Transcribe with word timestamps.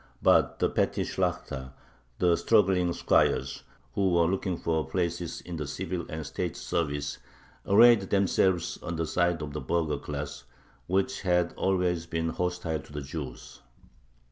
But 0.23 0.57
the 0.57 0.67
petty 0.67 1.03
Shlakhta, 1.03 1.73
the 2.17 2.35
struggling 2.35 2.91
squires, 2.91 3.61
who 3.93 4.13
were 4.13 4.25
looking 4.25 4.57
for 4.57 4.83
places 4.89 5.41
in 5.41 5.57
the 5.57 5.67
civil 5.67 6.07
and 6.09 6.25
state 6.25 6.55
service, 6.57 7.19
arrayed 7.67 8.09
themselves 8.09 8.79
on 8.81 8.95
the 8.95 9.05
side 9.05 9.43
of 9.43 9.53
the 9.53 9.61
burgher 9.61 9.99
class, 9.99 10.45
which 10.87 11.21
had 11.21 11.53
always 11.55 12.07
been 12.07 12.29
hostile 12.29 12.79
to 12.79 12.91
the 12.91 13.01
Jews. 13.01 13.61